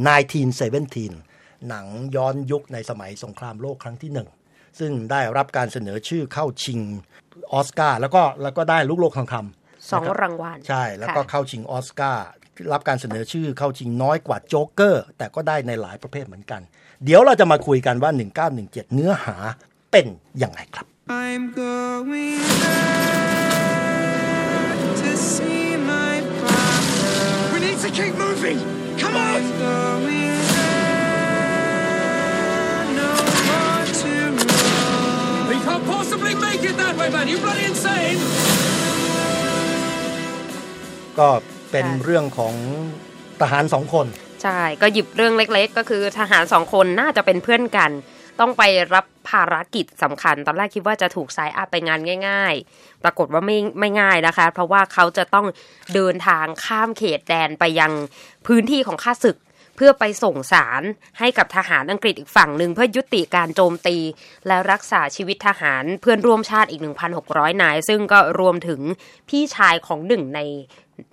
[0.00, 1.86] 1917 หนัง
[2.16, 4.28] ย้อนยุคในสมัยสงครามโลกครั้งที่หนึ่ง
[4.78, 6.80] ซึ่งได้รับการเสนอชื่อเข้าชิง
[7.52, 12.26] ออสการ์แล้วก็แล้วก็ได้ลูกโลกทองคำสองรางวัลใช่แล้วก็ค่ะเข้าชิงออสการ์
[12.72, 16.60] รับการเสนอชื่อเข้าชิงน้อยกว่าโจ๊กเกอร์ แต่ก็ได้ในหลายประเภทเหมือนกัน
[17.04, 18.10] เดี๋ยวเราจะมาคุยกันว่า
[18.52, 19.36] 1917 เนื้อหา
[19.92, 20.06] เป็น
[20.42, 20.86] ยังไงครับ
[21.26, 27.18] I'm going back to see my father.
[27.52, 28.58] We need to keep moving.
[29.02, 29.40] Come on.
[29.62, 30.74] Going there,
[33.00, 33.12] no
[33.48, 35.48] more to run.
[35.50, 37.26] We can't possibly make it that way, man.
[37.32, 38.18] You bloody insane.
[41.18, 41.28] ก็
[41.70, 42.54] เป็นค่ะเรื่องของ
[43.40, 44.06] ทหารสองคน
[44.42, 47.90] ใช่ ก็หยิบเรื่องเล็ก ๆ ก็คือทหารสองคนน่าจะเป็นเพื่อนกัน
[48.40, 48.62] ต้องไป
[48.94, 55.46] รับภารกิจสำคัญ ตอนแรกคิดว่าจะถูกสายอัพไปงานง่าย ๆ ปรากฏว่าไม่ไม่ง่ายนะคะ เพราะว่าเขาจะต้อง
[55.94, 57.92] เดินทางข้ามเขตแดนไปยัง
[58.46, 59.38] พื้นที่ของข้าศึก
[59.76, 60.82] เพื่อไปส่งสาร
[61.18, 63.96] ให้กับทหารอังกฤษอีกฝั่งหนึ่งเพื่อยุติการโจมตี
[64.46, 66.80] และรักษาชีวิตทหารเพื่อนร่วมชาติอีก
[67.22, 68.80] 1,600 นาย ซึ่งก็รวมถึง
[69.28, 70.40] พี่ชายของหนึ่งใน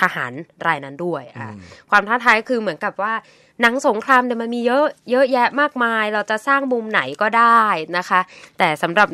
[0.00, 0.32] ทหาร
[0.66, 1.54] รายนั้นด้วยอะ
[1.90, 3.14] ความท้าทายคือเหมือนกับว่า
[3.62, 7.64] หนังสงครามเนี่ยมันมีเยอะเยอะแยะมากมาย เราจะสร้างมุมไหนก็ได้
[7.96, 8.20] นะคะ
[8.58, 9.08] แต่สำหรับ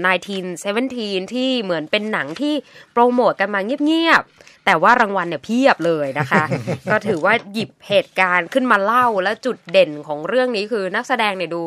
[0.65, 2.55] 1917 ที่เหมือนเป็นหนังที่
[2.93, 6.45] โปรโมทกันมาเงียบๆ แต่ว่ารางวัลเนี่ยเพียบเลยนะคะ
[6.91, 11.65] ก็ถือว่าหยิบเหตุการณ์ขึ้นมาเล่าและจุดเด่นของเรื่องนี้คือนักแสดงเนี่ยดู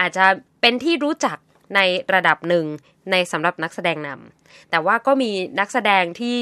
[0.00, 0.26] อาจจะ
[0.60, 1.38] เป็นที่รู้จัก
[1.74, 1.80] ใน
[2.14, 2.64] ระดับหนึ่ง
[3.10, 6.38] ในสำหรับนักแสดงนำแต่ว่าก็มีนักแสดงที่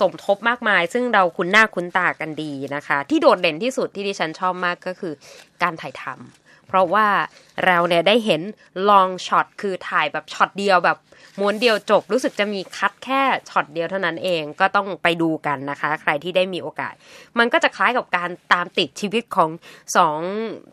[0.00, 5.12] สมทบมากมาย ซึ่งเราคุ้นหน้าคุ้นตากันดีนะคะ ที่โดดเด่นที่สุดที่ดิฉันชอบมากก็คือ
[5.62, 6.43] การถ่ายทำ
[6.74, 7.08] เพราะว่า
[7.66, 8.42] เราเนี่ยได้เห็น
[8.88, 10.98] long shot คือถ่ายแบบช็อตเดียวแบบ
[11.40, 16.94] ม้วนเดียวจบรู้สึกจะมี cut แค่ช็อตเดียวเท่านั้นเองก็ต้องไปดูกันนะคะ ใครที่ได้มีโอกาส
[17.38, 19.50] มันก็จะคล้ายกับการตามติดชีวิตของ
[19.96, 20.20] สอง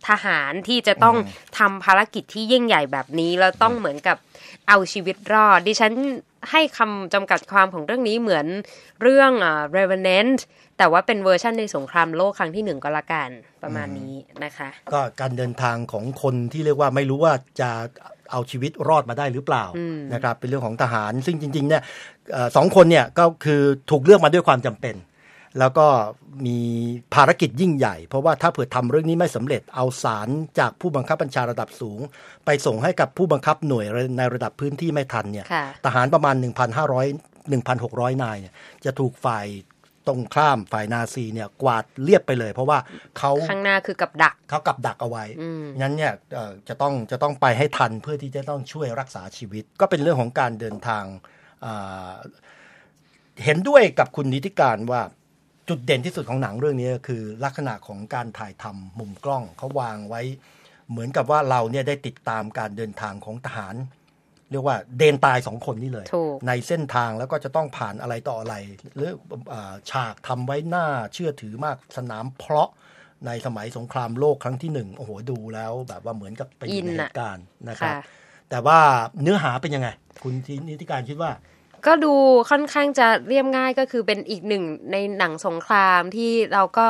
[0.07, 1.15] ทหารที่จะต้อง
[1.59, 4.17] ทำภารกิจที่ยิ่งใหญ่แบบนี้แล้วต้องเหมือนกับ
[4.67, 5.93] เอาชีวิตรอดดิฉัน
[6.51, 8.45] ให้คำจำกัดความของเรื่องนี้เหมือน
[9.01, 10.39] เรื่องอ่า Revenant
[10.77, 13.29] แต่ว่าเป็นเวอร์ชันในสงครามโลกครั้งที่หนึ่งก็แล้วกัน
[13.63, 17.69] ประมาณนี้นะคะ ก็การเดินทางของคนที่เรียกว่าไม่รู้ว่าจะ
[18.31, 19.65] เอาชีวิตรอดมาได้หรือเปล่า
[20.13, 21.81] นะครับเป็นเรื่องของทหาร ซึ่งจริงๆเนี่ย
[22.33, 23.61] เอ่อสองคนเนี่ยก็คือ
[23.91, 24.95] ถูกเลือกมาด้วยความจำเป็น
[25.59, 25.87] แล้วก็
[26.45, 26.59] มี
[27.15, 30.27] ภารกิจยิ่งใหญ่ เพราะว่าถ้าเผื่อทำเรื่องนี้ไม่สำเร็จเอาสาร
[30.59, 31.99] จากผู้บังคับบัญชาระดับสูง
[32.45, 33.85] ไปส่งให้กับผู้บังคับหน่วย
[34.17, 36.35] ในระดับพื้นที่ไม่ทันเนี่ยค่ะทหารประมาณ
[36.99, 38.53] 1,500 1,600 นายเนี่ย
[38.85, 39.47] จะถูกฝ่าย
[40.07, 42.77] ตรงข้ามฝ่ายนาซีเนี่ยกวาดเรียบไปเลย เพราะว่า
[43.17, 51.03] เขาข้างหน้าคือกับดักเขากับดักเอาไว้อืมงั้นเนี่ยเอ่อจะต้องจะต้องไปให้ทันเพื่อที่จะต้องช่วยรักษาชีวิต ก็เป็นเรื่องของการเดินทาง
[51.65, 52.11] อ่า
[53.43, 55.01] เห็นด้วยกับคุณนิติการว่า
[55.71, 60.21] จุดเด่นที่สุดของหนังเรื่องนี้ก็คือลักษณะของการถ่ายทำมุมกล้องเขาวางไว้
[60.89, 63.75] เหมือนกับว่าเราเนี่ยได้ติดตามการเดินทางของทหาร
[64.51, 68.55] เรียกว่าเดนตายสองคนนี่เลยถูกในเส้นทางแล้วก็จะต้องผ่านอะไรต่ออะไร
[68.95, 69.11] หรือ
[69.53, 72.69] อาฉากทำไว้หน้าเชื่อถือมากสนามเพราะ
[73.27, 78.01] ในสมัยสงครามโลกครั้งที่หนึ่งโอ้โหดูแล้วแบบว่าเหมือนกับไปอยู่ในอินเหอะตุการณ์นะครับค่ะ
[78.49, 78.79] แต่ว่า
[79.21, 79.89] เนื้อหาเป็นยังไง
[80.23, 80.33] คุณ
[80.69, 81.31] นิติการคิดว่า
[81.85, 82.13] ก็ดู
[82.49, 86.87] ค่อนข้างจะเรียบง่ายก็คือเป็นอีกหนึ่งในหนังสงครามที่เราก็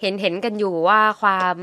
[0.00, 1.56] เห็นเห็นกันอยู่ว่าความ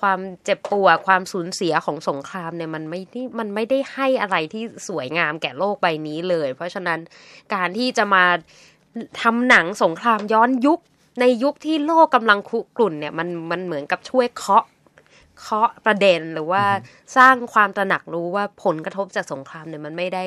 [0.00, 7.00] ความเจ็บปวดความสูญเสียของสงครามเนี่ยมันไม่ได้มันไม่ได้ให้อะไรที่สวยงามแก่โลกใบนี้เลย เพราะฉะนั้น
[7.54, 8.24] การที่จะมา
[9.20, 10.80] ทำหนังสงครามย้อนยุค
[11.20, 14.64] ในยุคที่โลกกำลังคุกรุ่นเนี่ยมันมันเหมือนกับช่วยเคาะ
[15.40, 16.64] เคาะประเด็นหรือว่า
[17.16, 20.24] สร้างความตระหนักรู้ว่าผลกระทบจากสงครามเนี่ยมันไม่ได้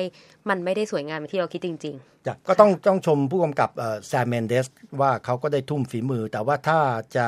[0.48, 1.96] มันไม่ได้สวยงามอย่างที่เราคิดจริง
[2.26, 3.70] จ้ะก็ต้องต้องชมผู้กำกับ
[4.06, 4.66] แซมเมนเดส
[5.00, 6.78] ว่าเขาก็ได้ทุ่มฝีมือ แต่ว่าถ้า
[7.16, 7.26] จะ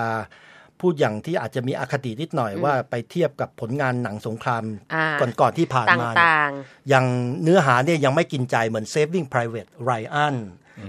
[0.81, 5.07] พูดอย่างที่อาจจะมีอคตินิดหน่อยว่าไปเทียบกับผลงานหนังสงครามอ่า
[5.41, 6.51] ก่อนๆที่ผ่านๆมาเนี่ยต่าง
[6.89, 7.07] อย่าง
[7.43, 10.37] เนื้อหาเนี่ยยังไม่กินใจเหมือน Saving Private Ryan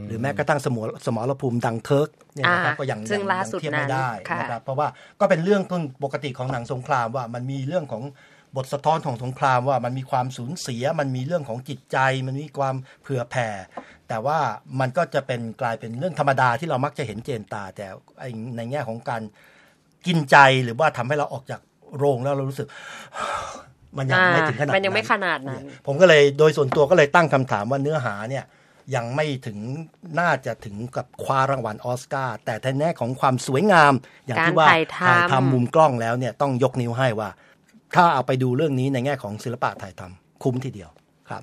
[0.07, 4.87] หรือแม้กระทั่งสมรสมรภูมิดังเคิร์กเนี่ยนะครับอ่าก็ยังซึ่งยัล่าสุดเทียบไม่นั้นได้ค่ะนะครับเพราะว่า
[5.19, 8.03] ก็เป็นเรื่องต้นปกติของหนังสงครามว่ามันมีเรื่องของ
[8.57, 11.97] บทสะท้อนของสงครามว่ามันมีความสูญเสีย มันมีเรื่องของจิตใจ
[12.27, 13.49] มันมีความเผื่อแผ่
[14.09, 14.39] แต่ว่า
[14.79, 17.85] มันก็จะเป็นกลายเป็นเรื่องธรรมดาที่เรามักจะเห็นเจนตา แต่
[18.19, 19.21] ไอ้ในแง่ของการ
[20.07, 21.61] กินใจหรือว่าทำให้เราออกจาก
[21.97, 22.67] โรงแล้วเรารู้สึก
[23.97, 28.45] มันยังไม่ถึงขนาดมันยังไม่ขนาดนั้นผมก็เลยโดยส่วนตัวก็เลยตั้งคำถามว่าเนื้อหาเนี่ย
[28.95, 29.57] ยังไม่ถึง
[30.19, 33.93] น่าจะถึงกับคว้ารางวัลออสการ์แต่ในแน่ของความสวยงาม
[34.25, 37.29] อย่างที่ว่าการถ่ายทำทำมุมกล้องแล้วเนี่ยต้องยกนิ้วให้ว่า
[37.95, 40.89] ถ้าเอาไปดูเรื่องนี้ในแง่ของศิลปะถ่ายทำคุ้มทีเดียว
[41.29, 41.41] ครับ